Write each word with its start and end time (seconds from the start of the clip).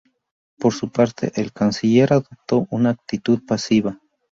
Por 0.57 0.73
su 0.73 0.89
parte, 0.91 1.31
el 1.35 1.53
canciller 1.53 2.11
adoptó 2.11 2.65
una 2.71 2.89
actitud 2.89 3.45
pasiva. 3.45 3.99